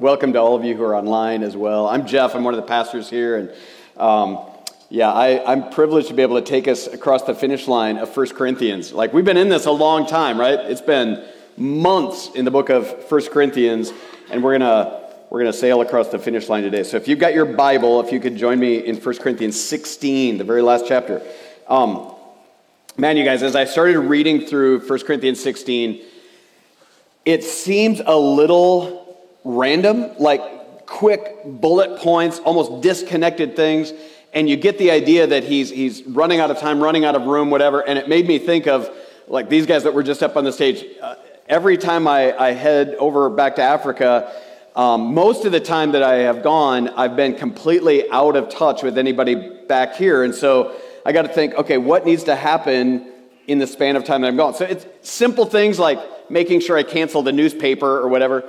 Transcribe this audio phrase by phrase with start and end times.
[0.00, 1.86] welcome to all of you who are online as well.
[1.86, 2.34] I'm Jeff.
[2.34, 3.52] I'm one of the pastors here, and
[3.96, 4.40] um,
[4.90, 8.14] yeah, I, I'm privileged to be able to take us across the finish line of
[8.14, 8.92] 1 Corinthians.
[8.92, 10.58] Like we've been in this a long time, right?
[10.58, 11.24] It's been
[11.56, 13.92] months in the book of 1 Corinthians,
[14.30, 16.82] and we're gonna we're gonna sail across the finish line today.
[16.82, 20.38] So if you've got your Bible, if you could join me in 1 Corinthians 16,
[20.38, 21.22] the very last chapter.
[21.68, 22.12] Um,
[22.96, 26.02] man, you guys, as I started reading through 1 Corinthians 16,
[27.24, 29.03] it seems a little
[29.44, 33.92] random, like quick bullet points, almost disconnected things.
[34.32, 37.26] And you get the idea that he's, he's running out of time, running out of
[37.26, 37.86] room, whatever.
[37.86, 38.90] And it made me think of
[39.28, 40.84] like these guys that were just up on the stage.
[41.00, 41.14] Uh,
[41.48, 44.32] every time I, I head over back to Africa,
[44.74, 48.82] um, most of the time that I have gone, I've been completely out of touch
[48.82, 50.24] with anybody back here.
[50.24, 50.74] And so
[51.06, 53.12] I got to think, okay, what needs to happen
[53.46, 54.54] in the span of time that I'm gone?
[54.54, 58.42] So it's simple things like making sure I cancel the newspaper or whatever.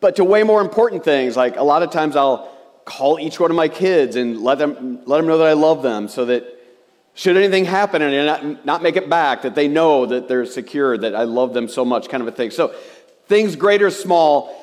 [0.00, 2.50] But to way more important things, like a lot of times I'll
[2.84, 5.82] call each one of my kids and let them, let them know that I love
[5.82, 6.44] them so that
[7.14, 10.96] should anything happen and not, not make it back, that they know that they're secure,
[10.96, 12.50] that I love them so much, kind of a thing.
[12.50, 12.74] So
[13.26, 14.56] things great or small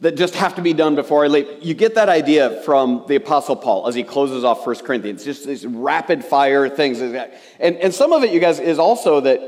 [0.00, 1.48] that just have to be done before I leave.
[1.62, 5.46] You get that idea from the Apostle Paul as he closes off 1 Corinthians, just
[5.46, 7.00] these rapid fire things.
[7.00, 7.16] And,
[7.58, 9.40] and some of it, you guys, is also that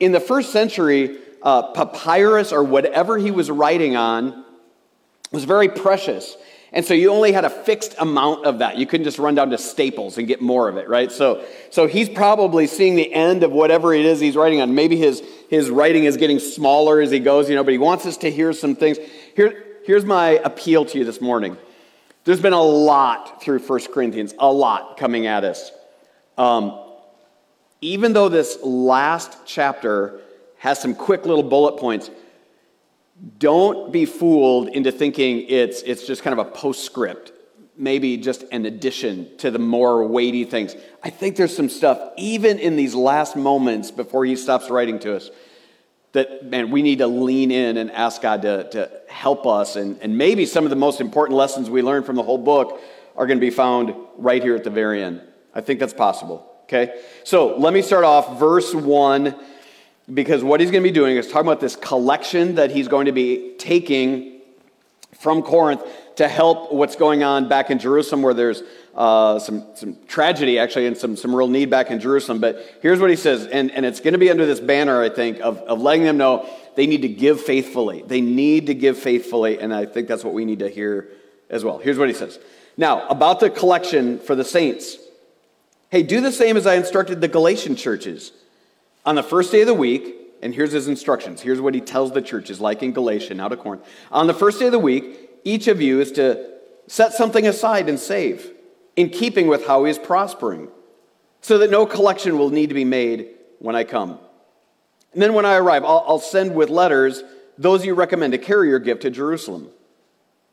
[0.00, 4.44] in the first century, uh, papyrus or whatever he was writing on
[5.32, 6.36] was very precious.
[6.74, 8.78] And so you only had a fixed amount of that.
[8.78, 11.12] You couldn't just run down to Staples and get more of it, right?
[11.12, 14.74] So, so he's probably seeing the end of whatever it is he's writing on.
[14.74, 18.06] Maybe his, his writing is getting smaller as he goes, you know, but he wants
[18.06, 18.98] us to hear some things.
[19.36, 21.58] Here, here's my appeal to you this morning.
[22.24, 25.72] There's been a lot through 1 Corinthians, a lot coming at us.
[26.38, 26.78] Um,
[27.82, 30.20] even though this last chapter
[30.62, 32.08] has some quick little bullet points.
[33.38, 37.32] Don't be fooled into thinking it's, it's just kind of a postscript,
[37.76, 40.74] maybe just an addition to the more weighty things.
[41.04, 45.16] I think there's some stuff, even in these last moments before he stops writing to
[45.16, 45.30] us,
[46.12, 49.76] that, man, we need to lean in and ask God to, to help us.
[49.76, 52.80] And, and maybe some of the most important lessons we learn from the whole book
[53.16, 55.22] are going to be found right here at the very end.
[55.54, 56.50] I think that's possible.
[56.64, 57.00] Okay?
[57.24, 59.34] So let me start off, verse 1
[60.12, 63.06] because what he's going to be doing is talking about this collection that he's going
[63.06, 64.40] to be taking
[65.18, 65.82] from Corinth
[66.16, 68.62] to help what's going on back in Jerusalem, where there's
[68.94, 72.40] uh, some, some tragedy actually and some, some real need back in Jerusalem.
[72.40, 75.08] But here's what he says, and, and it's going to be under this banner, I
[75.08, 78.02] think, of, of letting them know they need to give faithfully.
[78.02, 81.08] They need to give faithfully, and I think that's what we need to hear
[81.48, 81.78] as well.
[81.78, 82.38] Here's what he says.
[82.76, 84.96] Now, about the collection for the saints.
[85.90, 88.32] Hey, do the same as I instructed the Galatian churches.
[89.04, 91.40] On the first day of the week, and here's his instructions.
[91.40, 93.84] Here's what he tells the churches, like in Galatia, now to Corinth.
[94.10, 96.50] On the first day of the week, each of you is to
[96.88, 98.50] set something aside and save,
[98.96, 100.68] in keeping with how he is prospering,
[101.40, 103.28] so that no collection will need to be made
[103.60, 104.18] when I come.
[105.12, 107.22] And then when I arrive, I'll, I'll send with letters
[107.58, 109.68] those you recommend to carry your gift to Jerusalem.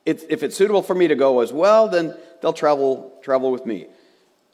[0.06, 3.66] It's, if it's suitable for me to go as well, then they'll travel, travel with
[3.66, 3.88] me.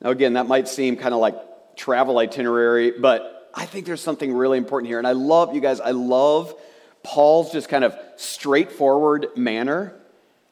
[0.01, 1.35] Now, again, that might seem kind of like
[1.75, 4.97] travel itinerary, but I think there's something really important here.
[4.97, 6.53] And I love, you guys, I love
[7.03, 9.93] Paul's just kind of straightforward manner.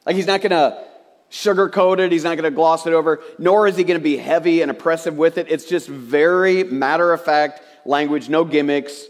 [0.06, 0.82] Like he's not going to
[1.30, 4.16] sugarcoat it, he's not going to gloss it over, nor is he going to be
[4.16, 5.50] heavy and oppressive with it.
[5.50, 9.04] It's just very matter of fact language, no gimmicks,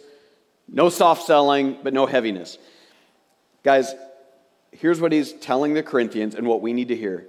[0.66, 2.58] no soft selling, but no heaviness.
[3.62, 3.94] Guys,
[4.72, 7.26] here's what he's telling the Corinthians and what we need to hear.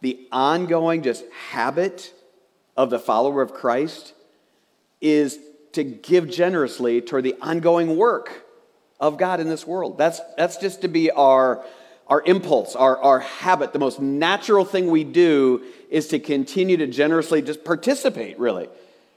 [0.00, 2.12] The ongoing just habit
[2.76, 4.14] of the follower of Christ
[5.00, 5.38] is
[5.72, 8.46] to give generously toward the ongoing work
[8.98, 9.96] of God in this world.
[9.98, 11.64] That's, that's just to be our,
[12.06, 13.72] our impulse, our, our habit.
[13.72, 18.68] The most natural thing we do is to continue to generously just participate, really.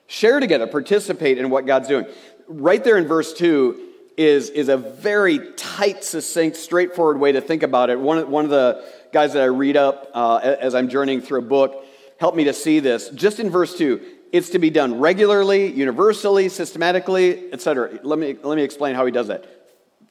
[0.08, 2.06] Share together, participate in what God's doing.
[2.48, 7.64] Right there in verse 2 is, is a very tight, succinct, straightforward way to think
[7.64, 8.00] about it.
[8.00, 11.44] One, one of the guys that I read up uh, as I'm journeying through a
[11.44, 11.86] book
[12.20, 13.10] helped me to see this.
[13.10, 14.02] Just in verse 2,
[14.34, 18.00] it's to be done regularly, universally, systematically, etc.
[18.02, 19.46] Let me, let me explain how he does that.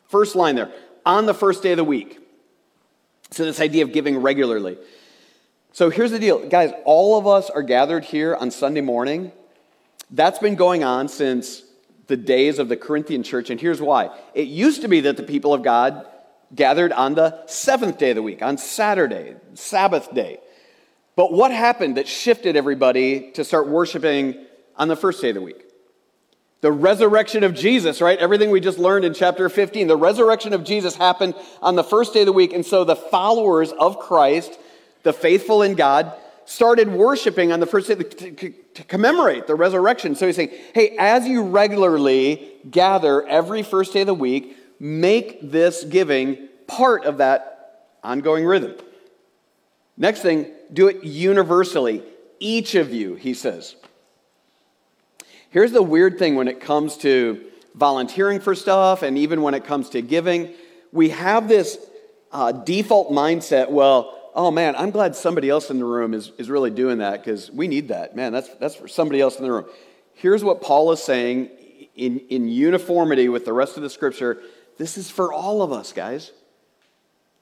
[0.09, 0.73] First line there,
[1.05, 2.21] on the first day of the week.
[3.33, 4.79] So, this idea of giving regularly.
[5.73, 9.33] So, here's the deal, guys, all of us are gathered here on Sunday morning.
[10.11, 11.63] That's been going on since
[12.07, 14.17] the days of the Corinthian church, and here's why.
[14.35, 16.07] It used to be that the people of God
[16.55, 20.39] gathered on the seventh day of the week, on Saturday, Sabbath day.
[21.15, 25.43] But what happened that shifted everybody to start worshiping on the first day of the
[25.43, 25.65] week?
[26.63, 28.19] The resurrection of Jesus, right?
[28.19, 29.89] Everything we just learned in chapter 15.
[29.89, 32.53] The resurrection of Jesus happened on the first day of the week.
[32.53, 34.59] And so the followers of Christ,
[35.03, 36.13] the faithful in God,
[36.45, 40.15] started worshiping on the first day to, to, commemorate the resurrection.
[40.15, 45.39] So he's saying, hey, as you regularly gather every first day of the week, make
[45.43, 48.75] this giving part of that ongoing rhythm.
[49.97, 52.03] Next thing, do it universally.
[52.39, 53.77] Each of you, he says.
[55.51, 59.65] Here's the weird thing when it comes to volunteering for stuff and even when it
[59.65, 60.55] comes to giving.
[60.93, 61.79] We have this
[62.31, 66.49] uh, default mindset well, oh man, I'm glad somebody else in the room is, is
[66.49, 68.17] really doing that because we need that.
[68.17, 69.67] Man, that's, that's for somebody else in the room.
[70.15, 71.51] Here's what Paul is saying
[71.95, 74.41] in, in uniformity with the rest of the scripture
[74.79, 76.33] this is for all of us, guys.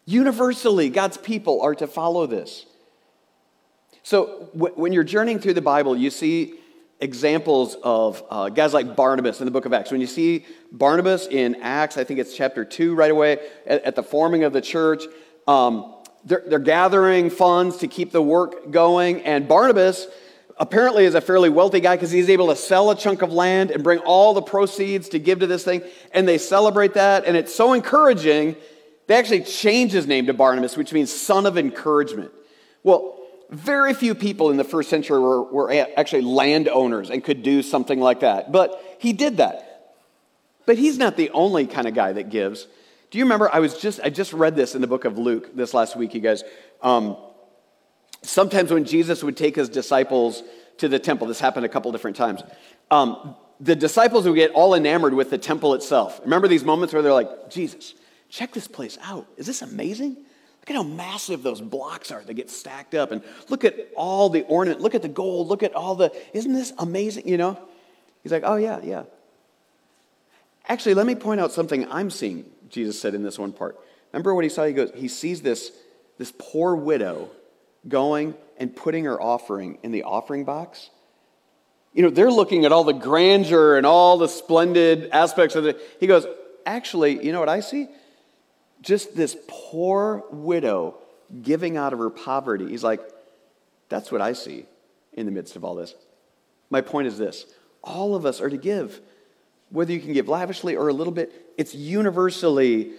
[0.05, 2.67] Universally, God's people are to follow this.
[4.11, 6.55] So w- when you're journeying through the Bible, you see
[6.99, 9.93] examples of uh, guys like Barnabas in the book of Acts.
[9.93, 13.95] When you see Barnabas in Acts, I think it's chapter 2 right away, at, at
[13.95, 15.05] the forming of the church,
[15.47, 19.23] um, they're, they're gathering funds to keep the work going.
[19.23, 20.09] And Barnabas
[20.57, 23.71] apparently is a fairly wealthy guy because he's able to sell a chunk of land
[23.71, 25.83] and bring all the proceeds to give to this thing.
[26.11, 27.27] And they celebrate that.
[27.27, 28.57] And it's so encouraging,
[29.07, 32.33] they actually change his name to Barnabas, which means son of encouragement.
[32.83, 33.19] Well,
[33.51, 37.99] very few people in the first century were, were actually landowners and could do something
[38.01, 38.53] like that.
[38.53, 39.97] But he did that.
[40.67, 42.69] But he's not the only kind of guy that gives.
[43.11, 43.53] Do you remember?
[43.53, 46.15] I was just I just read this in the book of Luke this last week,
[46.15, 46.45] you guys.
[46.81, 47.17] Um,
[48.23, 50.45] sometimes when Jesus would take his disciples
[50.79, 52.43] to the temple, this happened a couple different times.
[52.91, 56.21] Um, the disciples would get all enamored with the temple itself.
[56.23, 57.95] Remember these moments where they're like, Jesus,
[58.29, 59.27] check this place out.
[59.37, 60.17] Is this amazing?
[60.71, 63.11] Look at how massive those blocks are that get stacked up.
[63.11, 64.81] And look at all the ornament.
[64.81, 65.49] Look at the gold.
[65.49, 67.27] Look at all the, isn't this amazing?
[67.27, 67.59] You know?
[68.23, 69.03] He's like, oh, yeah, yeah.
[70.69, 73.81] Actually, let me point out something I'm seeing, Jesus said in this one part.
[74.13, 74.65] Remember what he saw?
[74.65, 75.73] He goes, he sees this,
[76.19, 77.31] this poor widow
[77.89, 80.89] going and putting her offering in the offering box.
[81.95, 85.81] You know, they're looking at all the grandeur and all the splendid aspects of it.
[85.99, 86.29] He goes,
[86.65, 87.89] actually, you know what I see?
[88.83, 90.97] Just this poor widow
[91.43, 92.69] giving out of her poverty.
[92.69, 93.01] He's like,
[93.89, 94.67] that's what I see
[95.13, 95.95] in the midst of all this.
[96.71, 97.47] My point is this
[97.83, 99.01] all of us are to give,
[99.71, 102.93] whether you can give lavishly or a little bit, it's universally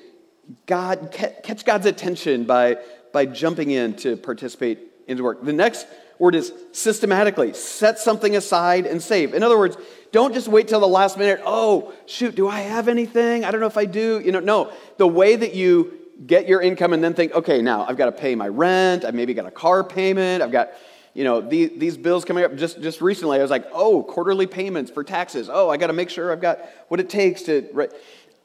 [0.65, 2.77] God, catch God's attention by,
[3.13, 5.43] by jumping in to participate in the work.
[5.43, 5.87] The next
[6.21, 7.51] word is systematically.
[7.53, 9.33] Set something aside and save.
[9.33, 9.75] In other words,
[10.11, 11.41] don't just wait till the last minute.
[11.43, 13.43] Oh, shoot, do I have anything?
[13.43, 14.21] I don't know if I do.
[14.23, 14.71] You know, no.
[14.97, 15.97] The way that you
[16.27, 19.03] get your income and then think, okay, now I've got to pay my rent.
[19.03, 20.43] I've maybe got a car payment.
[20.43, 20.73] I've got,
[21.15, 22.55] you know, these, these bills coming up.
[22.55, 25.49] Just, just recently, I was like, oh, quarterly payments for taxes.
[25.51, 26.59] Oh, I got to make sure I've got
[26.89, 27.67] what it takes to.
[27.73, 27.91] Right.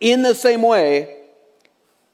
[0.00, 1.25] In the same way,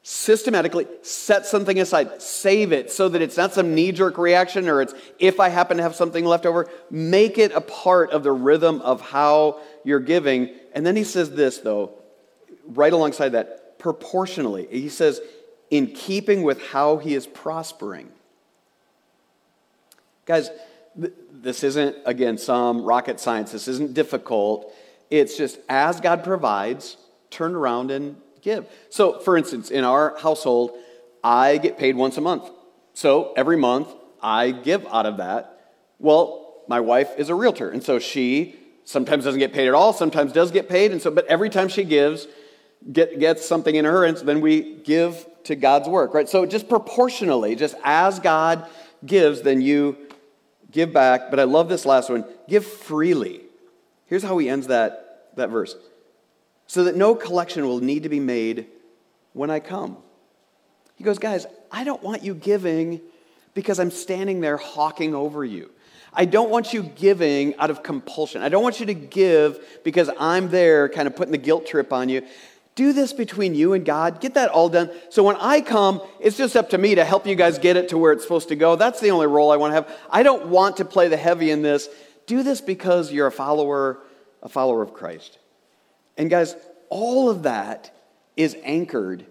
[0.02, 4.82] systematically set something aside, save it so that it's not some knee jerk reaction or
[4.82, 6.68] it's if I happen to have something left over.
[6.90, 10.50] Make it a part of the rhythm of how you're giving.
[10.74, 11.92] And then he says this, though,
[12.66, 14.66] right alongside that, proportionally.
[14.70, 15.20] He says,
[15.70, 18.10] in keeping with how he is prospering.
[20.26, 20.50] Guys,
[20.94, 23.52] this isn't, again, some rocket science.
[23.52, 24.74] This isn't difficult.
[25.10, 26.96] It's just as God provides,
[27.30, 28.68] turn around and give.
[28.90, 30.72] So, for instance, in our household,
[31.24, 32.50] I get paid once a month.
[32.92, 33.88] So, every month,
[34.22, 35.58] I give out of that.
[35.98, 39.92] Well, my wife is a realtor, and so she sometimes doesn't get paid at all,
[39.92, 42.26] sometimes does get paid, and so, but every time she gives,
[42.90, 46.28] get, gets something in her, and so then we give to God's work, right?
[46.28, 48.68] So, just proportionally, just as God
[49.04, 49.96] gives, then you
[50.70, 51.30] give back.
[51.30, 53.42] But I love this last one give freely.
[54.06, 55.76] Here's how he ends that, that verse
[56.72, 58.66] so that no collection will need to be made
[59.34, 59.98] when I come.
[60.96, 63.02] He goes, Guys, I don't want you giving
[63.52, 65.70] because I'm standing there hawking over you.
[66.14, 68.40] I don't want you giving out of compulsion.
[68.40, 71.92] I don't want you to give because I'm there kind of putting the guilt trip
[71.92, 72.22] on you.
[72.74, 74.22] Do this between you and God.
[74.22, 74.90] Get that all done.
[75.10, 77.90] So when I come, it's just up to me to help you guys get it
[77.90, 78.76] to where it's supposed to go.
[78.76, 79.98] That's the only role I want to have.
[80.08, 81.90] I don't want to play the heavy in this.
[82.26, 83.98] Do this because you're a follower,
[84.42, 85.36] a follower of Christ.
[86.16, 86.56] And guys,
[86.88, 87.94] all of that
[88.36, 89.26] is anchored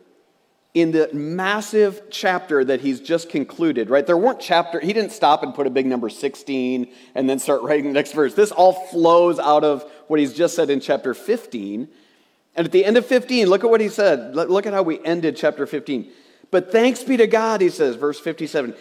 [0.74, 4.08] in the massive chapter that he's just concluded, right?
[4.08, 7.62] There weren't chapter, he didn't stop and put a big number 16 and then start
[7.62, 8.34] writing the next verse.
[8.34, 11.90] This all flows out of what he's just said in chapter 15.
[12.56, 14.36] And at the end of 15, look at what he said.
[14.36, 16.10] Look at how we ended chapter 15.
[16.52, 18.74] But thanks be to God, he says, verse 57.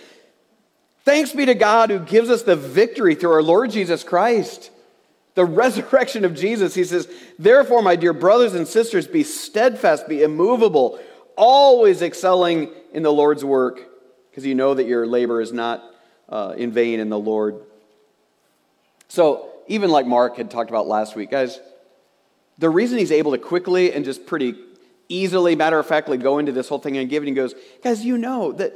[1.05, 4.71] Thanks be to God who gives us the victory through our Lord Jesus Christ.
[5.41, 10.23] The resurrection of Jesus, he says, Therefore, my dear brothers and sisters, be steadfast, be
[10.23, 11.01] immovable,
[11.35, 13.81] always excelling in the Lord's work,
[14.29, 15.83] because you know that your labor is not
[16.29, 17.59] uh, in vain in the Lord.
[19.09, 21.59] So, even like Mark had talked about last week, guys,
[22.59, 24.57] the reason he's able to quickly and just pretty
[25.09, 28.05] easily, matter of factly, go into this whole thing and give, and he goes, guys,
[28.05, 28.75] you know that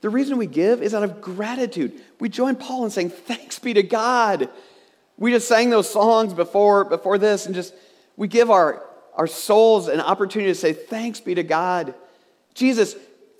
[0.00, 1.92] the reason we give is out of gratitude.
[2.18, 4.50] We join Paul in saying, Thanks be to God.
[5.18, 7.74] We just sang those songs before, before this, and just
[8.16, 8.82] we give our,
[9.14, 11.94] our souls an opportunity to say, Thanks be to God.
[12.54, 12.96] Jesus,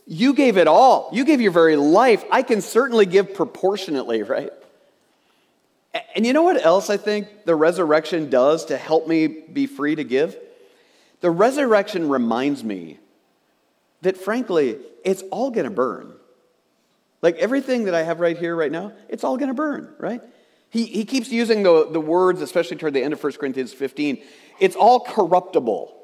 [0.07, 1.11] you gave it all.
[1.13, 2.25] You gave your very life.
[2.31, 4.51] I can certainly give proportionately, right?
[6.15, 9.95] And you know what else I think the resurrection does to help me be free
[9.95, 10.37] to give?
[11.21, 12.99] The resurrection reminds me
[14.01, 16.13] that, frankly, it's all going to burn.
[17.21, 20.21] Like everything that I have right here, right now, it's all going to burn, right?
[20.73, 24.23] He, he keeps using the, the words, especially toward the end of 1 Corinthians 15.
[24.59, 25.95] It's all corruptible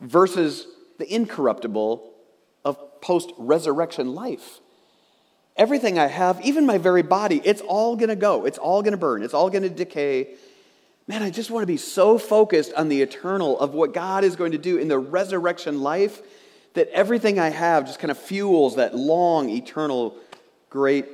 [0.00, 0.66] versus
[0.98, 2.10] the incorruptible
[2.64, 4.60] of post resurrection life.
[5.54, 8.46] Everything I have, even my very body, it's all going to go.
[8.46, 9.22] It's all going to burn.
[9.22, 10.34] It's all going to decay.
[11.06, 14.34] Man, I just want to be so focused on the eternal of what God is
[14.34, 16.22] going to do in the resurrection life
[16.72, 20.16] that everything I have just kind of fuels that long, eternal
[20.70, 21.06] great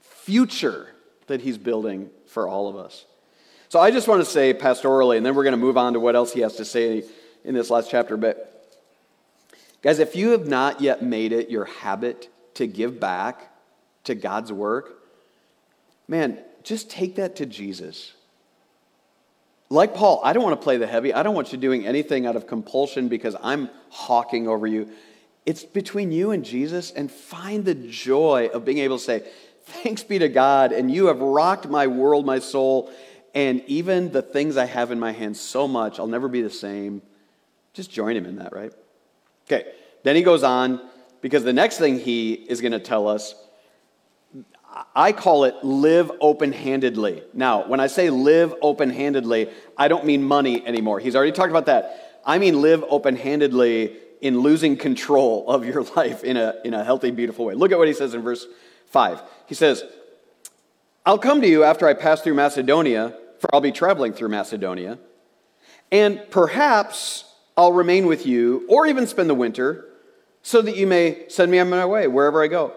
[0.00, 0.93] future
[1.26, 3.04] that he's building for all of us.
[3.68, 6.00] So I just want to say pastorally, and then we're going to move on to
[6.00, 7.04] what else he has to say
[7.44, 8.16] in this last chapter.
[8.16, 8.76] But
[9.82, 13.50] guys, if you have not yet made it your habit to give back
[14.04, 15.02] to God's work,
[16.06, 18.12] man, just take that to Jesus.
[19.70, 21.12] Like Paul, I don't want to play the heavy.
[21.12, 24.88] I don't want you doing anything out of compulsion because I'm hawking over you.
[25.46, 29.24] It's between you and Jesus, and find the joy of being able to say,
[29.66, 32.92] Thanks be to God, and you have rocked my world, my soul,
[33.34, 36.50] and even the things I have in my hands so much, I'll never be the
[36.50, 37.02] same.
[37.72, 38.72] Just join him in that, right?
[39.46, 40.80] Okay, then he goes on,
[41.20, 43.34] because the next thing he is going to tell us,
[44.94, 47.22] I call it live open handedly.
[47.32, 50.98] Now, when I say live open handedly, I don't mean money anymore.
[50.98, 52.20] He's already talked about that.
[52.26, 56.82] I mean live open handedly in losing control of your life in a, in a
[56.82, 57.54] healthy, beautiful way.
[57.54, 58.46] Look at what he says in verse
[58.86, 59.22] 5.
[59.46, 59.84] He says,
[61.06, 64.98] I'll come to you after I pass through Macedonia, for I'll be traveling through Macedonia,
[65.92, 67.24] and perhaps
[67.56, 69.86] I'll remain with you or even spend the winter
[70.42, 72.72] so that you may send me on my way wherever I go.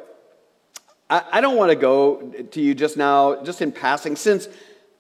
[1.10, 4.48] I, I don't want to go to you just now, just in passing, since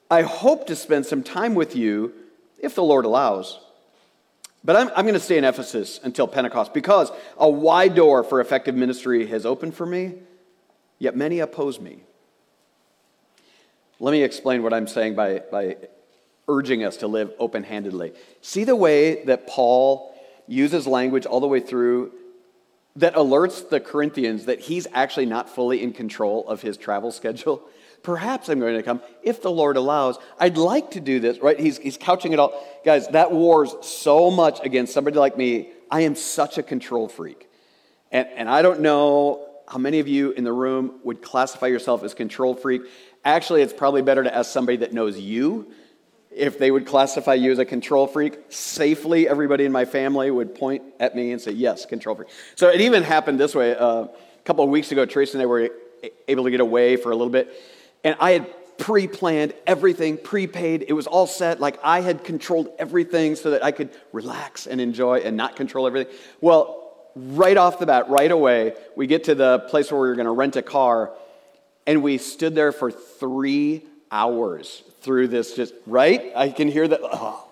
[0.09, 2.13] I hope to spend some time with you
[2.59, 3.59] if the Lord allows.
[4.63, 8.41] But I'm, I'm going to stay in Ephesus until Pentecost because a wide door for
[8.41, 10.15] effective ministry has opened for me,
[10.99, 12.03] yet many oppose me.
[13.99, 15.77] Let me explain what I'm saying by, by
[16.47, 18.13] urging us to live open handedly.
[18.41, 20.13] See the way that Paul
[20.47, 22.11] uses language all the way through
[22.95, 27.61] that alerts the Corinthians that he's actually not fully in control of his travel schedule?
[28.03, 30.17] Perhaps I'm going to come if the Lord allows.
[30.39, 31.59] I'd like to do this, right?
[31.59, 32.63] He's, he's couching it all.
[32.85, 35.71] Guys, that wars so much against somebody like me.
[35.89, 37.49] I am such a control freak.
[38.11, 42.03] And, and I don't know how many of you in the room would classify yourself
[42.03, 42.83] as control freak.
[43.25, 45.71] Actually, it's probably better to ask somebody that knows you
[46.31, 48.37] if they would classify you as a control freak.
[48.49, 52.29] Safely, everybody in my family would point at me and say, Yes, control freak.
[52.55, 53.75] So it even happened this way.
[53.75, 54.09] Uh, a
[54.45, 55.69] couple of weeks ago, Tracy and I were
[56.27, 57.53] able to get away for a little bit.
[58.03, 60.85] And I had pre planned everything, prepaid.
[60.87, 61.59] It was all set.
[61.59, 65.87] Like I had controlled everything so that I could relax and enjoy and not control
[65.87, 66.13] everything.
[66.39, 66.86] Well,
[67.17, 70.25] right off the bat, right away, we get to the place where we were going
[70.25, 71.11] to rent a car.
[71.85, 76.31] And we stood there for three hours through this, just, right?
[76.35, 76.99] I can hear that.
[77.03, 77.47] Oh,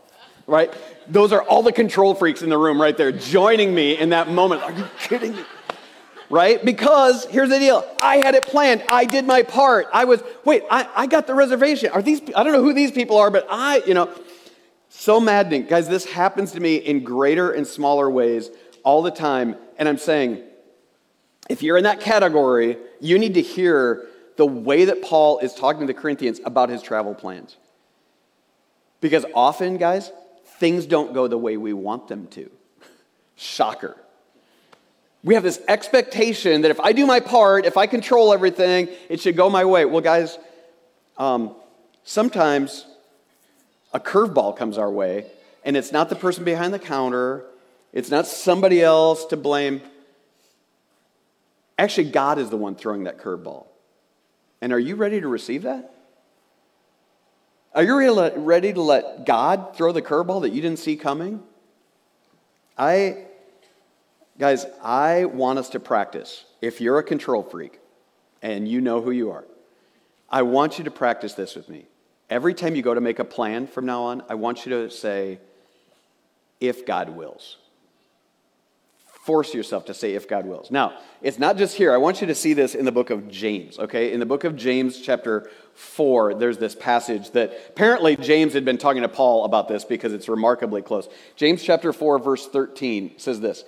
[0.47, 0.73] right?
[1.07, 4.29] Those are all the control freaks in the room right there joining me in that
[4.29, 4.61] moment.
[4.63, 5.43] Are you kidding me?
[6.29, 6.63] right?
[6.63, 9.87] Because here's the deal I had it planned, I did my part.
[9.93, 11.91] I was, wait, I, I got the reservation.
[11.91, 14.09] Are these, I don't know who these people are, but I, you know,
[14.89, 15.65] so maddening.
[15.65, 18.49] Guys, this happens to me in greater and smaller ways
[18.85, 19.57] all the time.
[19.77, 20.41] And I'm saying,
[21.49, 25.81] if you're in that category, you need to hear the way that Paul is talking
[25.81, 27.57] to the Corinthians about his travel plans.
[29.01, 30.09] Because often, guys,
[30.59, 32.49] things don't go the way we want them to.
[33.35, 33.97] Shocker
[35.25, 39.19] we have this expectation that if I do my part, if I control everything, it
[39.19, 39.83] should go my way.
[39.83, 40.37] Well, guys,
[41.17, 41.55] um,
[42.03, 42.85] sometimes
[43.91, 45.25] a curveball comes our way,
[45.63, 47.43] and it's not the person behind the counter,
[47.95, 49.81] it's not somebody else to blame.
[51.79, 53.67] Actually, God is the one throwing that curveball.
[54.61, 55.93] And are you ready to receive that?
[57.73, 61.41] Are you ready to let God throw the curveball that you didn't see coming?
[62.77, 63.25] I,
[64.37, 66.43] guys, I want us to practice.
[66.61, 67.79] If you're a control freak
[68.41, 69.45] and you know who you are,
[70.29, 71.85] I want you to practice this with me.
[72.29, 74.89] Every time you go to make a plan from now on, I want you to
[74.89, 75.39] say,
[76.59, 77.57] if God wills
[79.25, 80.69] force yourself to say if God wills.
[80.69, 81.91] Now, it's not just here.
[81.91, 84.13] I want you to see this in the book of James, okay?
[84.13, 88.77] In the book of James, chapter 4, there's this passage that apparently James had been
[88.77, 91.09] talking to Paul about this because it's remarkably close.
[91.35, 93.63] James chapter 4, verse 13 says this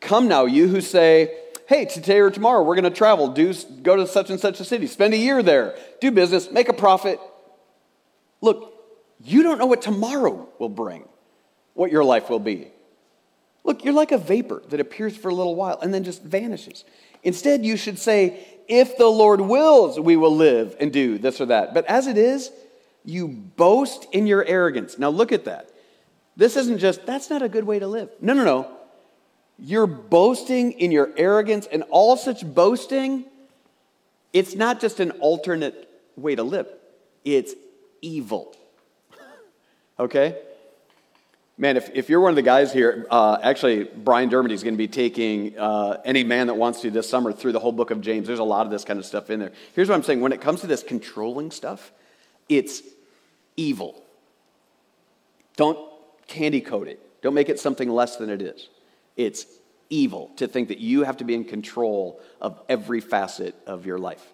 [0.00, 1.38] Come now, you who say,
[1.68, 3.52] Hey, today or tomorrow we're going to travel, do,
[3.82, 6.74] go to such and such a city, spend a year there, do business, make a
[6.74, 7.20] profit.
[8.40, 8.72] Look,
[9.22, 11.06] you don't know what tomorrow will bring,
[11.74, 12.71] what your life will be.
[13.64, 16.84] Look, you're like a vapor that appears for a little while and then just vanishes.
[17.22, 21.46] Instead, you should say, if the Lord wills, we will live and do this or
[21.46, 21.72] that.
[21.72, 22.50] But as it is,
[23.04, 24.98] you boast in your arrogance.
[24.98, 25.70] Now, look at that.
[26.36, 28.10] This isn't just, that's not a good way to live.
[28.20, 28.70] No, no, no.
[29.58, 33.26] You're boasting in your arrogance, and all such boasting,
[34.32, 36.66] it's not just an alternate way to live,
[37.24, 37.54] it's
[38.00, 38.56] evil.
[40.00, 40.38] okay?
[41.58, 44.74] Man, if, if you're one of the guys here, uh, actually, Brian Dermody is going
[44.74, 47.90] to be taking uh, any man that wants to this summer through the whole book
[47.90, 48.26] of James.
[48.26, 49.52] There's a lot of this kind of stuff in there.
[49.74, 51.92] Here's what I'm saying when it comes to this controlling stuff,
[52.48, 52.82] it's
[53.56, 54.02] evil.
[55.56, 55.78] Don't
[56.26, 58.68] candy coat it, don't make it something less than it is.
[59.16, 59.44] It's
[59.90, 63.98] evil to think that you have to be in control of every facet of your
[63.98, 64.26] life.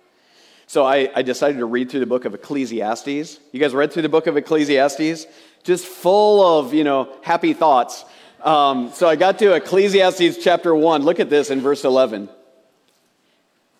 [0.69, 3.41] So I, I decided to read through the book of Ecclesiastes.
[3.53, 5.27] You guys read through the book of Ecclesiastes?
[5.69, 8.05] just full of, you know, happy thoughts.
[8.43, 11.03] Um, so I got to Ecclesiastes chapter 1.
[11.03, 12.29] Look at this in verse 11.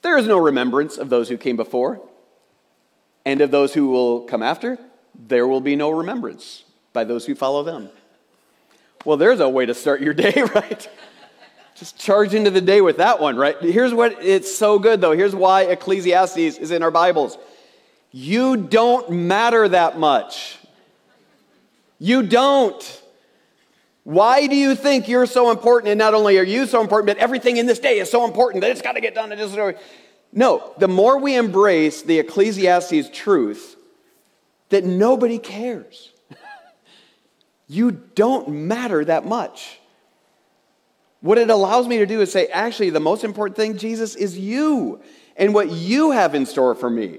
[0.03, 2.01] There is no remembrance of those who came before,
[3.25, 4.79] and of those who will come after,
[5.15, 7.89] there will be no remembrance by those who follow them.
[9.05, 10.89] Well, there's a way to start your day, right?
[11.79, 13.57] Just charge into the day with that one, right?
[13.61, 15.13] Here's what it's so good, though.
[15.13, 17.39] Here's why Ecclesiastes is in our Bibles.
[18.11, 20.59] You don't matter that much.
[22.01, 23.03] You don't.
[24.03, 25.91] Why do you think you're so important?
[25.91, 28.63] And not only are you so important, but everything in this day is so important
[28.63, 29.33] that it's got to get done.
[30.33, 33.77] No, the more we embrace the Ecclesiastes truth
[34.71, 36.13] that nobody cares,
[37.69, 39.79] you don't matter that much.
[41.21, 44.39] What it allows me to do is say, actually, the most important thing, Jesus, is
[44.39, 45.01] you
[45.37, 47.19] and what you have in store for me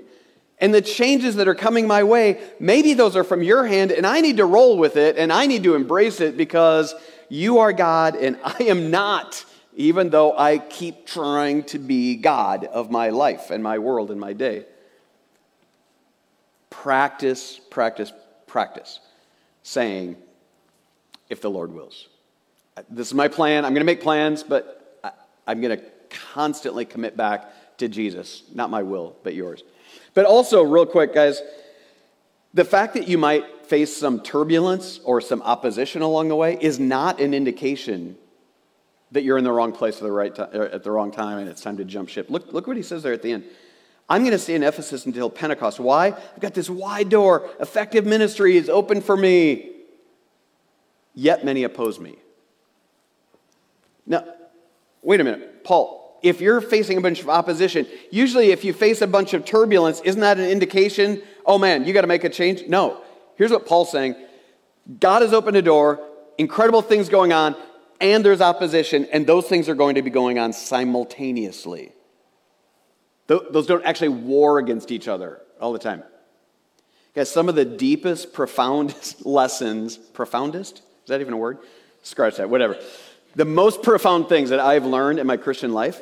[0.59, 4.05] and the changes that are coming my way, maybe those are from your hand, and
[4.05, 6.93] I need to roll with it and I need to embrace it because
[7.29, 12.65] you are God and I am not, even though I keep trying to be God
[12.65, 14.65] of my life and my world and my day.
[16.69, 18.11] Practice, practice,
[18.47, 18.99] practice
[19.63, 20.17] saying,
[21.29, 22.07] if the Lord wills.
[22.89, 23.65] This is my plan.
[23.65, 24.75] I'm going to make plans, but
[25.47, 25.83] I'm going to
[26.33, 28.43] constantly commit back to Jesus.
[28.53, 29.63] Not my will, but yours.
[30.13, 31.41] But also, real quick, guys,
[32.53, 36.79] the fact that you might face some turbulence or some opposition along the way is
[36.79, 38.17] not an indication
[39.11, 41.39] that you're in the wrong place at the right time, uh, at the wrong time
[41.39, 42.29] and it's time to jump ship.
[42.29, 43.43] Look, look what he says there at the end.
[44.07, 45.79] I'm going to stay in Ephesus until Pentecost.
[45.79, 46.07] Why?
[46.07, 47.49] I've got this wide door.
[47.59, 49.71] Effective ministry is open for me.
[51.13, 52.17] Yet many oppose me.
[54.09, 54.25] Now,
[55.01, 55.63] wait a minute.
[55.63, 59.45] Paul, if you're facing a bunch of opposition, usually if you face a bunch of
[59.45, 62.67] turbulence, isn't that an indication, oh man, you got to make a change?
[62.67, 63.01] No.
[63.37, 64.15] Here's what Paul's saying
[64.99, 66.05] God has opened a door,
[66.37, 67.55] incredible things going on,
[68.01, 71.93] and there's opposition, and those things are going to be going on simultaneously.
[73.27, 76.03] Those don't actually war against each other all the time.
[77.13, 80.77] Guys, some of the deepest, profoundest lessons, profoundest?
[80.77, 81.59] Is that even a word?
[82.01, 82.79] Scratch that, whatever.
[83.35, 86.01] The most profound things that I've learned in my Christian life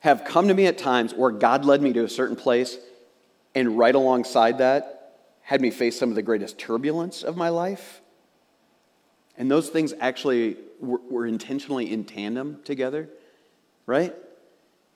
[0.00, 2.78] have come to me at times where God led me to a certain place,
[3.54, 4.94] and right alongside that,
[5.42, 8.00] had me face some of the greatest turbulence of my life.
[9.36, 13.08] And those things actually were, were intentionally in tandem together,
[13.86, 14.14] right?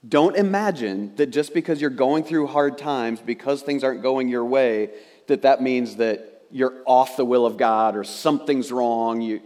[0.08, 4.44] Don't imagine that just because you're going through hard times, because things aren't going your
[4.44, 4.90] way,
[5.28, 9.20] that that means that you're off the will of God or something's wrong.
[9.20, 9.40] You,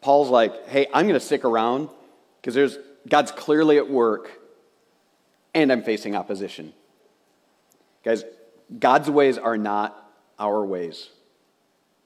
[0.00, 1.88] Paul's like, hey, I'm going to stick around
[2.40, 4.30] because there's God's clearly at work,
[5.54, 6.72] and I'm facing opposition.
[8.04, 8.24] Guys,
[8.78, 9.96] God's ways are not
[10.38, 11.08] our ways.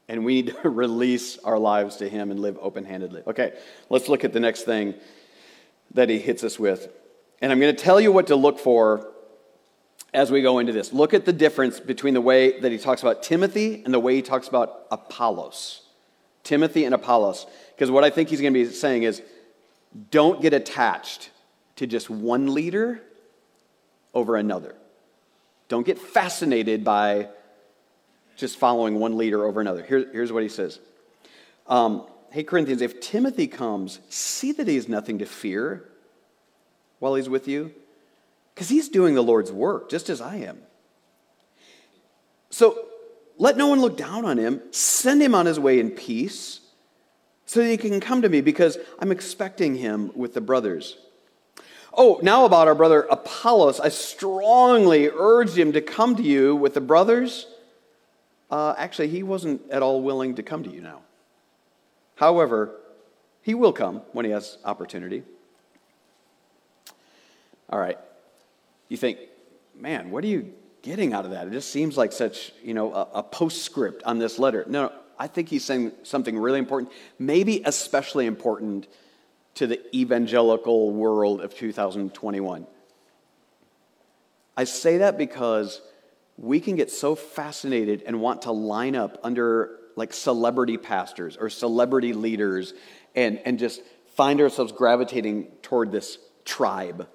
[0.09, 3.22] And we need to release our lives to Him and live open handedly.
[3.26, 3.52] Okay,
[3.90, 4.94] let's look at the next thing
[5.92, 6.88] that He hits us with.
[7.40, 9.11] And I'm going to tell you what to look for
[10.14, 10.92] as we go into this.
[10.92, 14.14] Look at the difference between the way that he talks about Timothy and the way
[14.14, 15.83] he talks about Apollos.
[16.44, 17.46] Timothy and Apollos.
[17.74, 19.22] Because what I think he's going to be saying is
[20.11, 21.30] don't get attached
[21.76, 23.02] to just one leader
[24.12, 24.76] over another.
[25.68, 27.28] Don't get fascinated by
[28.37, 29.83] just following one leader over another.
[29.83, 30.78] Here, here's what he says
[31.66, 35.88] um, Hey, Corinthians, if Timothy comes, see that he has nothing to fear
[36.98, 37.72] while he's with you
[38.54, 40.59] because he's doing the Lord's work just as I am.
[42.50, 42.87] So
[43.38, 44.62] let no one look down on him.
[44.70, 46.61] Send him on his way in peace
[47.47, 50.97] so that he can come to me because I'm expecting him with the brothers.
[51.92, 53.81] Oh, now about our brother Apollos.
[53.81, 57.47] I strongly urged him to come to you with the brothers.
[58.51, 61.03] Uh, actually, he wasn't at all willing to come to you now.
[62.16, 62.75] However,
[63.42, 65.23] he will come when he has opportunity.
[67.70, 67.99] All right,
[68.88, 69.18] you think,
[69.75, 70.53] man, what are you
[70.85, 71.47] getting out of that?
[71.49, 74.64] It just seems like such, you know, a, a postscript on this letter.
[74.68, 78.87] No, I think he's saying something really important, maybe especially important
[79.55, 82.66] to the evangelical world of 2021.
[84.57, 85.81] I say that because
[86.37, 91.49] we can get so fascinated and want to line up under like celebrity pastors or
[91.49, 92.75] celebrity leaders
[93.14, 93.81] and, and just
[94.16, 97.09] find ourselves gravitating toward this tribe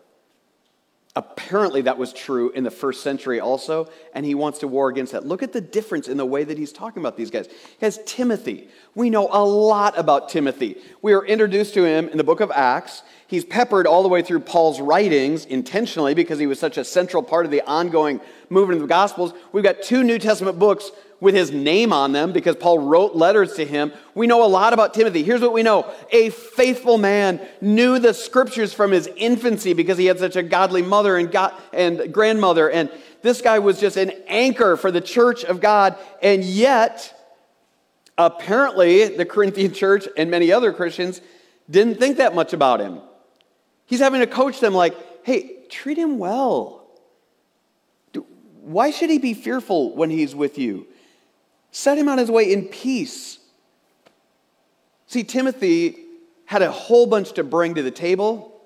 [1.15, 5.11] Apparently, that was true in the first century also, and he wants to war against
[5.13, 5.25] that.
[5.25, 7.47] Look at the difference in the way that he's talking about these guys.
[7.47, 8.69] He has Timothy.
[8.93, 10.77] We know a lot about Timothy.
[11.01, 13.01] We are introduced to him in the book of Acts.
[13.25, 17.23] He's peppered all the way through Paul's writings intentionally because he was such a central
[17.23, 19.33] part of the ongoing movement of the Gospels.
[19.51, 20.91] We've got two New Testament books
[21.21, 23.91] with his name on them because Paul wrote letters to him.
[24.15, 25.23] We know a lot about Timothy.
[25.23, 30.05] Here's what we know a faithful man knew the scriptures from his infancy because he
[30.05, 32.69] had such a godly mother and, God, and grandmother.
[32.69, 32.89] And
[33.21, 35.97] this guy was just an anchor for the church of God.
[36.21, 37.13] And yet,
[38.17, 41.21] apparently, the Corinthian church and many other Christians
[41.69, 43.01] didn't think that much about him.
[43.85, 46.87] He's having to coach them like, hey, treat him well.
[48.61, 50.85] Why should he be fearful when he's with you?
[51.71, 53.39] Set him on his way in peace.
[55.07, 55.97] See, Timothy
[56.45, 58.59] had a whole bunch to bring to the table,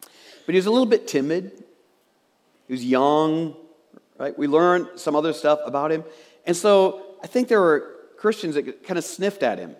[0.00, 1.52] but he was a little bit timid.
[2.68, 3.56] He was young,
[4.18, 4.36] right?
[4.38, 6.04] We learned some other stuff about him.
[6.46, 9.76] And so I think there were Christians that kind of sniffed at him.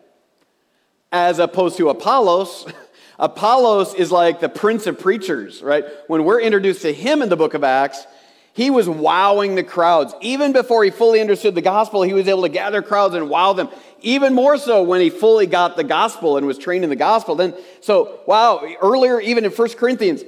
[1.13, 2.67] As opposed to Apollos,
[3.19, 5.85] Apollos is like the prince of preachers, right?
[6.09, 8.07] When we're introduced to him in the book of Acts,
[8.57, 10.15] he was wowing the crowds.
[10.23, 13.53] Even before he fully understood the gospel, he was able to gather crowds and wow
[13.53, 13.69] them.
[14.01, 17.35] Even more so when he fully got the gospel and was trained in the gospel.
[17.35, 20.25] Then, so, wow, earlier, even in 1 Corinthians,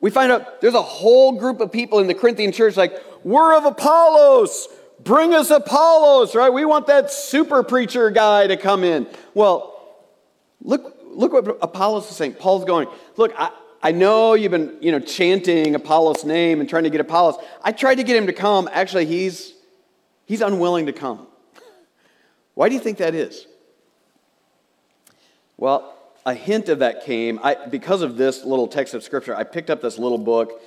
[0.00, 3.56] we find out there's a whole group of people in the Corinthian church like, we're
[3.56, 4.66] of Apollos.
[5.04, 6.52] Bring us Apollos, right?
[6.52, 9.06] We want that super preacher guy to come in.
[9.34, 10.02] Well,
[10.62, 12.34] look, look what Apollos is saying.
[12.34, 16.84] Paul's going, look, I, I know you've been, you know, chanting Apollos' name and trying
[16.84, 17.36] to get Apollos.
[17.62, 18.68] I tried to get him to come.
[18.72, 19.54] Actually, he's
[20.26, 21.26] he's unwilling to come.
[22.54, 23.46] Why do you think that is?
[25.56, 29.34] Well, a hint of that came I, because of this little text of scripture.
[29.34, 30.60] I picked up this little book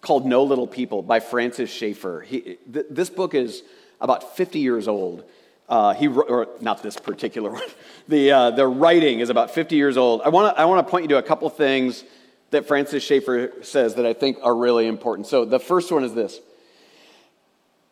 [0.00, 2.22] called No Little People by Francis Schaeffer.
[2.22, 3.62] He, th- this book is
[4.00, 5.24] about 50 years old.
[5.68, 7.62] Uh, he, or not this particular one.
[8.08, 10.22] The, uh, the writing is about 50 years old.
[10.22, 12.04] I want to I wanna point you to a couple things
[12.50, 15.26] that Francis Schaeffer says that I think are really important.
[15.26, 16.40] So the first one is this.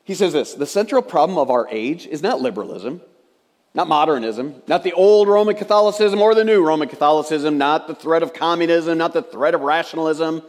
[0.04, 3.02] He says this The central problem of our age is not liberalism,
[3.74, 8.22] not modernism, not the old Roman Catholicism or the new Roman Catholicism, not the threat
[8.22, 10.42] of communism, not the threat of rationalism,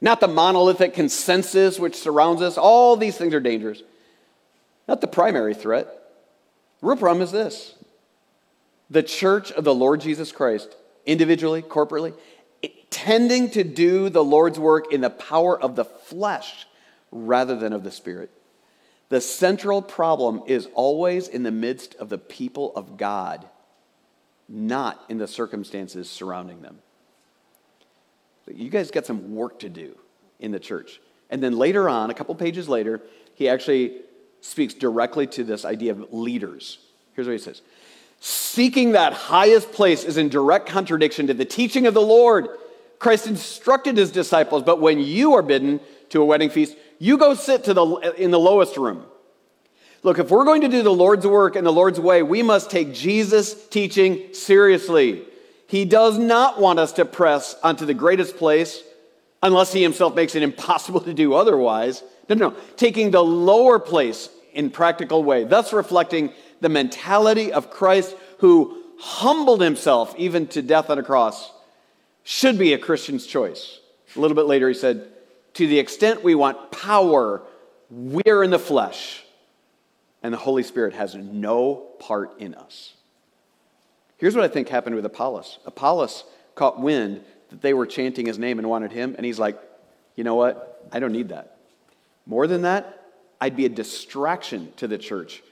[0.00, 2.58] not the monolithic consensus which surrounds us.
[2.58, 3.82] All these things are dangerous.
[4.88, 5.88] Not the primary threat.
[6.82, 7.74] Real problem is this
[8.90, 12.14] the church of the Lord Jesus Christ, individually, corporately,
[12.90, 16.66] tending to do the Lord's work in the power of the flesh
[17.10, 18.30] rather than of the Spirit.
[19.08, 23.46] The central problem is always in the midst of the people of God,
[24.48, 26.78] not in the circumstances surrounding them.
[28.52, 29.96] You guys got some work to do
[30.38, 31.00] in the church.
[31.30, 33.00] And then later on, a couple pages later,
[33.34, 34.00] he actually
[34.46, 36.78] speaks directly to this idea of leaders.
[37.14, 37.62] Here's what he says
[38.20, 42.48] Seeking that highest place is in direct contradiction to the teaching of the Lord.
[42.98, 47.34] Christ instructed his disciples, but when you are bidden to a wedding feast, you go
[47.34, 47.84] sit to the,
[48.16, 49.04] in the lowest room.
[50.02, 52.70] Look, if we're going to do the Lord's work in the Lord's way, we must
[52.70, 55.24] take Jesus' teaching seriously.
[55.66, 58.82] He does not want us to press onto the greatest place,
[59.42, 62.02] unless he himself makes it impossible to do otherwise.
[62.28, 62.56] No, no, no.
[62.76, 69.60] Taking the lower place in practical way, thus reflecting the mentality of Christ who humbled
[69.60, 71.52] himself even to death on a cross,
[72.24, 73.78] should be a Christian's choice.
[74.16, 75.06] A little bit later, he said,
[75.54, 77.42] To the extent we want power,
[77.90, 79.22] we're in the flesh,
[80.22, 82.94] and the Holy Spirit has no part in us.
[84.16, 88.38] Here's what I think happened with Apollos Apollos caught wind that they were chanting his
[88.38, 89.60] name and wanted him, and he's like,
[90.14, 90.88] You know what?
[90.90, 91.58] I don't need that.
[92.24, 92.95] More than that,
[93.40, 95.42] I'd be a distraction to the church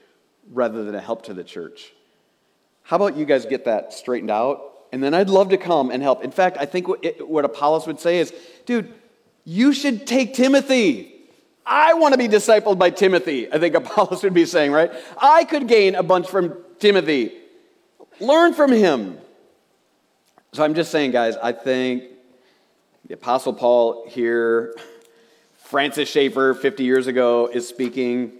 [0.51, 1.93] rather than a help to the church.
[2.83, 4.71] How about you guys get that straightened out?
[4.91, 6.23] And then I'd love to come and help.
[6.23, 8.33] In fact, I think what, Apollos would say is,
[8.65, 8.93] dude,
[9.43, 11.11] you should take Timothy.
[11.65, 14.91] I want to be discipled by Timothy, I think Apollos would be saying, right?
[15.17, 17.33] I could gain a bunch from Timothy.
[18.19, 19.17] Learn from him.
[20.53, 22.03] So I'm just saying, guys, I think
[23.07, 24.75] the Apostle Paul here,
[25.65, 28.33] Francis Schaeffer 50 years ago, is speaking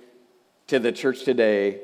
[0.67, 1.81] to the church today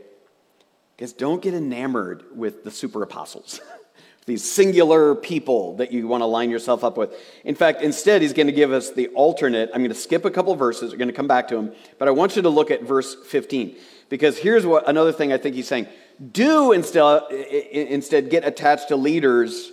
[1.00, 3.60] is don't get enamored with the super apostles,
[4.28, 7.12] these singular people that you want to line yourself up with.
[7.44, 9.72] In fact, instead, he's going to give us the alternate.
[9.74, 12.08] I'm going to skip a couple verses, we're going to come back to them, but
[12.08, 13.76] I want you to look at verse 15
[14.10, 15.88] because here's what another thing I think he's saying.
[16.32, 19.72] Do instead, instead get attached to leaders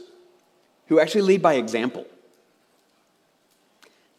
[0.86, 2.06] who actually lead by example.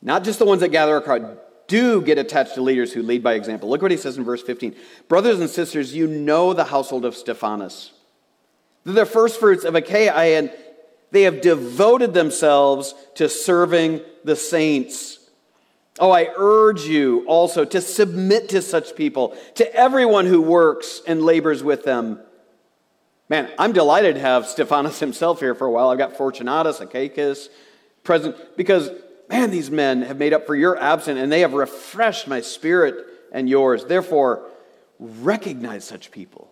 [0.02, 3.24] Not just the ones that gather a crowd, do get attached to leaders who lead
[3.24, 3.70] by example.
[3.70, 4.76] Look what he says in verse 15.
[5.08, 7.92] Brothers and sisters, you know the household of Stephanas.
[8.84, 10.52] They're the first fruits of Achaia, and
[11.12, 15.20] they have devoted themselves to serving the saints.
[16.00, 21.22] Oh, I urge you also to submit to such people, to everyone who works and
[21.22, 22.22] labors with them.
[23.28, 25.90] Man, I'm delighted to have Stephanas himself here for a while.
[25.90, 27.50] I've got Fortunatus, Achaicus
[28.04, 28.90] present, because
[29.30, 33.06] Man, these men have made up for your absence, and they have refreshed my spirit
[33.32, 33.86] and yours.
[33.86, 34.44] Therefore,
[35.00, 36.50] recognize such people.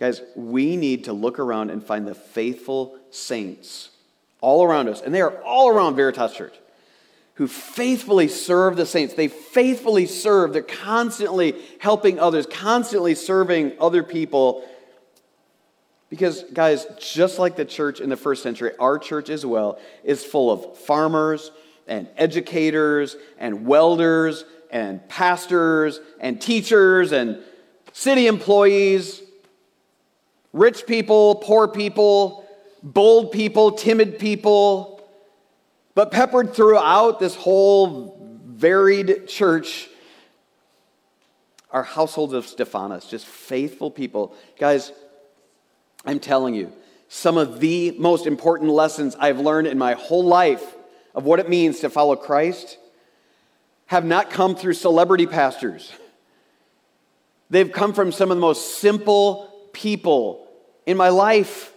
[0.00, 3.90] Guys, we need to look around and find the faithful saints
[4.40, 6.54] all around us, and they are all around Veritas Church,
[7.34, 9.14] who faithfully serve the saints.
[9.14, 10.52] They faithfully serve.
[10.52, 14.66] They're constantly helping others, constantly serving other people
[16.14, 20.24] because, guys, just like the church in the first century, our church as well is
[20.24, 21.50] full of farmers
[21.88, 27.42] and educators and welders and pastors and teachers and
[27.92, 29.22] city employees,
[30.52, 32.46] rich people, poor people,
[32.80, 35.04] bold people, timid people.
[35.96, 39.88] But peppered throughout this whole varied church
[41.72, 44.32] are households of Stephanas, just faithful people.
[44.60, 44.92] Guys,
[46.04, 46.72] I'm telling you,
[47.08, 50.74] some of the most important lessons I've learned in my whole life
[51.14, 52.78] of what it means to follow Christ
[53.86, 55.92] have not come through celebrity pastors.
[57.50, 60.48] They've come from some of the most simple people
[60.86, 61.72] in my life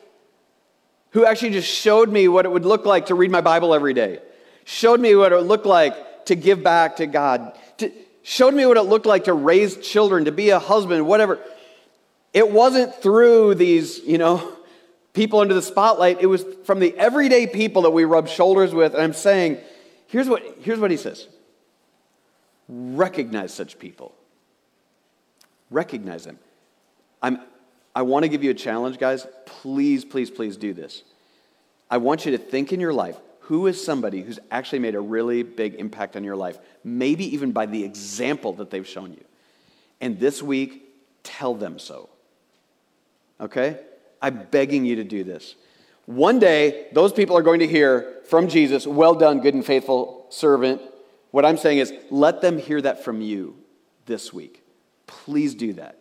[1.11, 3.93] who actually just showed me what it would look like to read my Bible every
[3.93, 4.19] day,
[4.65, 7.91] showed me what it would look like to give back to God, to,
[8.23, 11.39] showed me what it looked like to raise children, to be a husband, whatever.
[12.37, 14.53] It wasn't through these, you know,
[15.13, 16.21] people under the spotlight.
[16.21, 18.93] It was from the everyday people that we rub shoulders with.
[18.93, 19.57] And I'm saying,
[20.05, 21.27] here's what, here's what he says
[22.69, 24.13] recognize such people.
[25.71, 26.37] Recognize them.
[27.23, 27.39] I'm,
[27.95, 29.25] I want to give you a challenge, guys.
[29.47, 31.01] Please, please, please do this.
[31.89, 35.01] I want you to think in your life who is somebody who's actually made a
[35.01, 39.25] really big impact on your life, maybe even by the example that they've shown you.
[40.01, 40.83] And this week,
[41.23, 42.09] tell them so
[43.39, 43.79] okay?
[44.21, 45.55] I'm begging you to do this.
[46.05, 50.25] One day, those people are going to hear from Jesus, Well done, good and faithful
[50.29, 50.81] servant.
[51.31, 53.55] What I'm saying is, let them hear that from you
[54.05, 54.63] this week.
[55.05, 55.99] Please do that.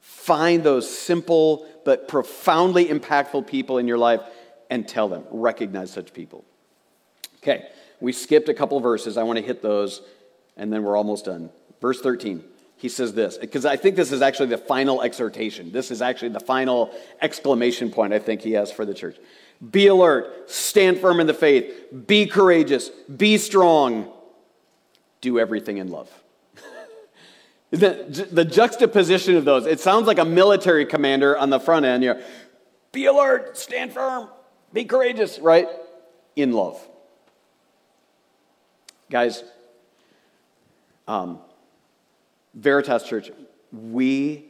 [0.00, 4.20] Find those simple but profoundly impactful people in your life
[4.68, 5.24] and tell them.
[5.30, 6.44] Recognize such people.
[7.38, 7.66] Okay,
[8.00, 9.16] we skipped a couple verses.
[9.16, 10.02] I want to hit those,
[10.56, 11.50] and then we're almost done.
[11.80, 12.44] Verse 13
[12.78, 15.72] he says this, because I think this is actually the final exhortation.
[15.72, 19.16] This is actually the final exclamation point I think he has for the church.
[19.72, 21.74] Be alert, stand firm in the faith,
[22.06, 24.12] be courageous, be strong,
[25.20, 26.08] do everything in love.
[27.72, 32.04] the, the juxtaposition of those, it sounds like a military commander on the front end.
[32.04, 32.22] You know,
[32.92, 34.28] be alert, stand firm,
[34.72, 35.66] be courageous, right?
[36.36, 36.80] In love.
[39.10, 39.42] Guys,
[41.08, 41.40] um,
[42.58, 43.30] Veritas Church,
[43.72, 44.44] we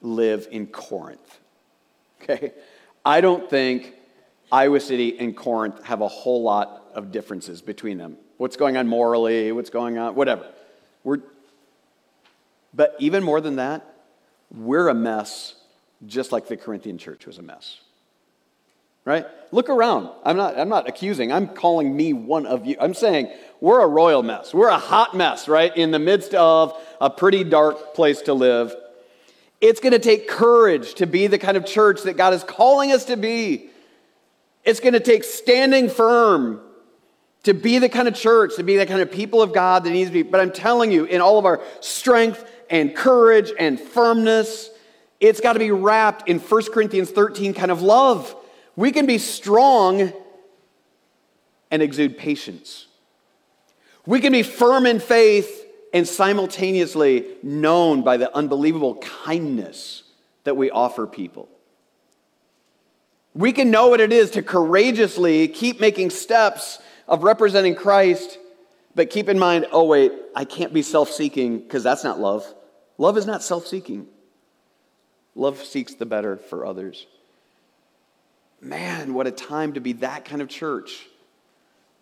[0.00, 1.38] live in Corinth.
[2.22, 2.52] Okay?
[3.04, 3.94] I don't think
[4.50, 8.16] Iowa City and Corinth have a whole lot of differences between them.
[8.38, 10.46] What's going on morally, what's going on, whatever.
[11.04, 11.18] We're,
[12.72, 13.86] but even more than that,
[14.54, 15.54] we're a mess
[16.06, 17.80] just like the Corinthian church was a mess.
[19.04, 19.26] Right?
[19.52, 20.10] Look around.
[20.24, 22.76] I'm not, I'm not accusing, I'm calling me one of you.
[22.80, 24.54] I'm saying we're a royal mess.
[24.54, 25.74] We're a hot mess, right?
[25.76, 28.74] In the midst of a pretty dark place to live.
[29.60, 32.92] It's going to take courage to be the kind of church that God is calling
[32.92, 33.68] us to be.
[34.64, 36.60] It's going to take standing firm
[37.42, 39.90] to be the kind of church, to be the kind of people of God that
[39.90, 40.22] needs to be.
[40.22, 44.70] But I'm telling you, in all of our strength and courage and firmness,
[45.20, 48.34] it's got to be wrapped in 1 Corinthians 13 kind of love.
[48.80, 50.10] We can be strong
[51.70, 52.86] and exude patience.
[54.06, 60.04] We can be firm in faith and simultaneously known by the unbelievable kindness
[60.44, 61.50] that we offer people.
[63.34, 68.38] We can know what it is to courageously keep making steps of representing Christ,
[68.94, 72.46] but keep in mind, oh, wait, I can't be self seeking because that's not love.
[72.96, 74.06] Love is not self seeking,
[75.34, 77.06] love seeks the better for others.
[78.60, 81.06] Man, what a time to be that kind of church.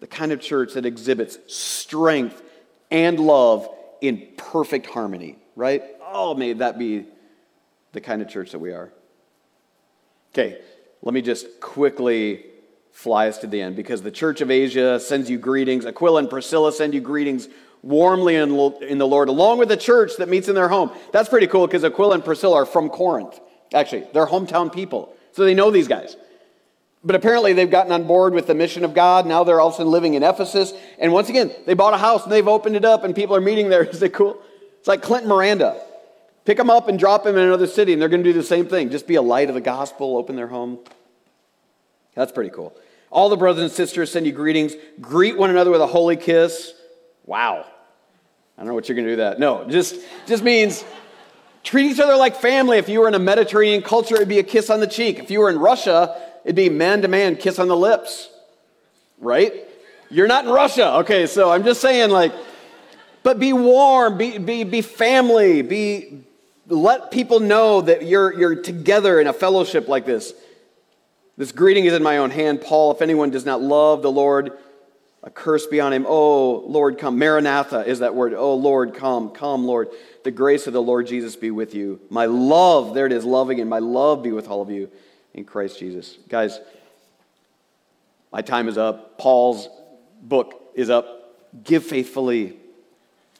[0.00, 2.42] The kind of church that exhibits strength
[2.90, 3.68] and love
[4.00, 5.82] in perfect harmony, right?
[6.04, 7.06] Oh, may that be
[7.92, 8.90] the kind of church that we are.
[10.32, 10.60] Okay,
[11.02, 12.44] let me just quickly
[12.92, 15.86] fly us to the end because the church of Asia sends you greetings.
[15.86, 17.48] Aquila and Priscilla send you greetings
[17.82, 20.90] warmly in, the Lord, along with the church that meets in their home.
[21.12, 23.38] That's pretty cool because Aquila and Priscilla are from Corinth.
[23.72, 26.16] Actually, they're hometown people, so they know these guys.
[27.04, 29.26] But apparently, they've gotten on board with the mission of God.
[29.26, 30.72] Now they're also living in Ephesus.
[30.98, 33.40] And once again, they bought a house and they've opened it up, and people are
[33.40, 33.84] meeting there.
[33.84, 34.42] Is it cool?
[34.78, 35.80] It's like Clinton Miranda.
[36.44, 38.42] Pick them up and drop them in another city, and they're going to do the
[38.42, 38.90] same thing.
[38.90, 40.78] Just be a light of the gospel, open their home.
[42.14, 42.74] That's pretty cool.
[43.10, 44.74] All the brothers and sisters send you greetings.
[45.00, 46.72] Greet one another with a holy kiss.
[47.26, 47.66] Wow.
[48.56, 49.38] I don't know what you're going to do that.
[49.38, 50.84] No, just, just means
[51.62, 52.78] treat each other like family.
[52.78, 55.18] If you were in a Mediterranean culture, it'd be a kiss on the cheek.
[55.18, 58.30] If you were in Russia, it'd be man to man kiss on the lips.
[59.18, 59.52] Right?
[60.08, 60.94] You're not in Russia.
[61.00, 62.32] Okay, so I'm just saying, like,
[63.22, 66.24] but be warm, be, be, be family, be,
[66.66, 70.32] let people know that you're, you're together in a fellowship like this.
[71.36, 72.92] This greeting is in my own hand, Paul.
[72.92, 74.56] If anyone does not love the Lord,
[75.22, 76.06] a curse be on him.
[76.08, 77.18] Oh, Lord, come.
[77.18, 78.32] Maranatha is that word.
[78.32, 79.30] Oh, Lord, come.
[79.30, 79.88] Come, Lord.
[80.24, 82.00] The grace of the Lord Jesus be with you.
[82.08, 84.90] My love, there it is, loving, and my love be with all of you
[85.34, 86.18] in Christ Jesus.
[86.28, 86.60] Guys,
[88.32, 89.18] my time is up.
[89.18, 89.68] Paul's
[90.22, 91.34] book is up.
[91.64, 92.56] Give faithfully.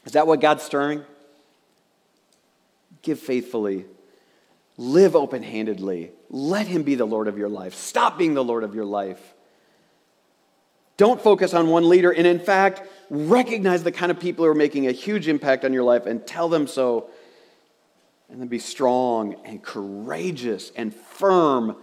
[0.04, 1.04] Is that what God's stirring?
[3.02, 3.84] Give faithfully.
[4.76, 6.12] Live open handedly.
[6.30, 7.74] Let Him be the Lord of your life.
[7.74, 9.34] Stop being the Lord of your life.
[10.96, 14.54] Don't focus on one leader, and in fact, recognize the kind of people who are
[14.54, 17.08] making a huge impact on your life and tell them so.
[18.30, 21.76] And then be strong and courageous and firm,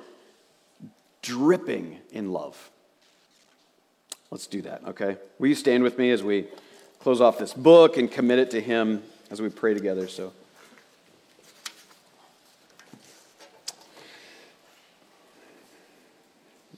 [1.21, 2.69] dripping in love.
[4.29, 5.17] Let's do that, okay?
[5.39, 6.47] Will you stand with me as we
[6.99, 10.07] close off this book and commit it to Him as we pray together?
[10.07, 10.33] So.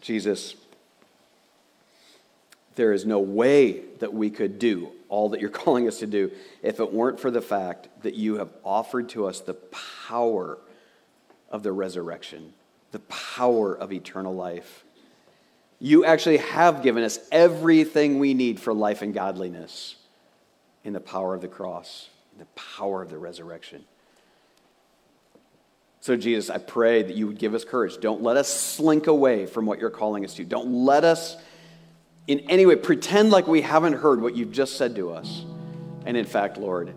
[0.01, 0.55] Jesus
[2.77, 6.31] there is no way that we could do all that you're calling us to do
[6.61, 9.55] if it weren't for the fact that you have offered to us the
[10.07, 10.57] power
[11.49, 12.53] of the resurrection,
[12.91, 14.85] the power of eternal life.
[15.79, 19.95] You actually have given us everything we need for life and godliness
[20.83, 23.83] in the power of the cross, the power of the resurrection.
[25.99, 27.99] So, Jesus, I pray that you would give us courage.
[27.99, 30.45] Don't let us slink away from what you're calling us to.
[30.45, 31.35] Don't let us
[32.27, 35.45] in any way pretend like we haven't heard what you've just said to us.
[36.05, 36.93] And in fact, Lord,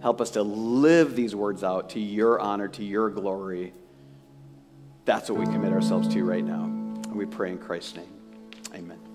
[0.00, 3.72] help us to live these words out to your honor, to your glory.
[5.04, 6.64] That's what we commit ourselves to right now.
[6.64, 8.12] And we pray in Christ's name.
[8.74, 9.07] Amen.